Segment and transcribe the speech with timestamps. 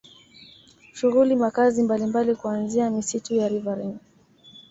[0.93, 3.97] Shughuli makazi mbalimbali kuanzia misitu ya riverine